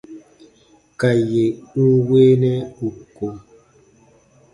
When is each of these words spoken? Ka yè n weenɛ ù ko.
Ka 0.99 1.09
yè 1.31 1.43
n 1.83 1.85
weenɛ 2.07 2.53
ù 2.85 2.87
ko. 3.15 3.27